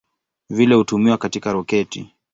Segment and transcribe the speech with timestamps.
[0.49, 2.13] Vile hutumiwa katika roketi.